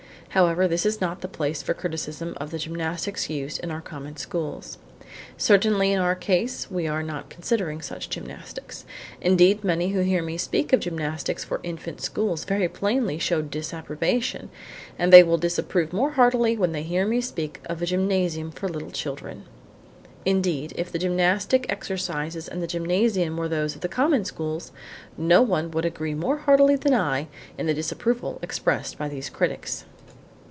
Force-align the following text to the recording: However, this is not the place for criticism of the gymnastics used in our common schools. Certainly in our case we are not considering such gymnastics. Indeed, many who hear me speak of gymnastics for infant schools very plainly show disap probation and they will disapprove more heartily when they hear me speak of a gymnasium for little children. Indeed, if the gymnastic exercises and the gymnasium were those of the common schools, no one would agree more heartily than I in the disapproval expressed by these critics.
However, 0.31 0.65
this 0.65 0.85
is 0.85 1.01
not 1.01 1.19
the 1.19 1.27
place 1.27 1.61
for 1.61 1.73
criticism 1.73 2.37
of 2.39 2.51
the 2.51 2.57
gymnastics 2.57 3.29
used 3.29 3.59
in 3.59 3.69
our 3.69 3.81
common 3.81 4.15
schools. 4.15 4.77
Certainly 5.37 5.91
in 5.91 5.99
our 5.99 6.15
case 6.15 6.71
we 6.71 6.87
are 6.87 7.03
not 7.03 7.29
considering 7.29 7.81
such 7.81 8.09
gymnastics. 8.09 8.85
Indeed, 9.19 9.65
many 9.65 9.89
who 9.89 9.99
hear 9.99 10.23
me 10.23 10.37
speak 10.37 10.71
of 10.71 10.79
gymnastics 10.79 11.43
for 11.43 11.59
infant 11.63 11.99
schools 11.99 12.45
very 12.45 12.69
plainly 12.69 13.19
show 13.19 13.41
disap 13.43 13.87
probation 13.87 14.47
and 14.97 15.11
they 15.11 15.21
will 15.21 15.37
disapprove 15.37 15.91
more 15.91 16.11
heartily 16.11 16.55
when 16.55 16.71
they 16.71 16.83
hear 16.83 17.05
me 17.05 17.19
speak 17.19 17.59
of 17.65 17.81
a 17.81 17.85
gymnasium 17.85 18.51
for 18.51 18.69
little 18.69 18.91
children. 18.91 19.43
Indeed, 20.25 20.71
if 20.77 20.93
the 20.93 20.97
gymnastic 20.99 21.65
exercises 21.67 22.47
and 22.47 22.63
the 22.63 22.67
gymnasium 22.67 23.35
were 23.35 23.49
those 23.49 23.75
of 23.75 23.81
the 23.81 23.89
common 23.89 24.23
schools, 24.23 24.71
no 25.17 25.41
one 25.41 25.69
would 25.71 25.83
agree 25.83 26.13
more 26.15 26.37
heartily 26.37 26.77
than 26.77 26.93
I 26.93 27.27
in 27.57 27.65
the 27.67 27.73
disapproval 27.73 28.39
expressed 28.41 28.97
by 28.97 29.09
these 29.09 29.29
critics. 29.29 29.83